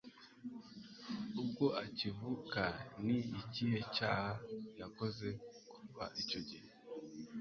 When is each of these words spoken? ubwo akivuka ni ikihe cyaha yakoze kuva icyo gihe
ubwo 1.41 1.65
akivuka 1.83 2.63
ni 3.05 3.17
ikihe 3.41 3.79
cyaha 3.95 4.31
yakoze 4.81 5.27
kuva 5.71 6.03
icyo 6.21 6.39
gihe 6.49 6.67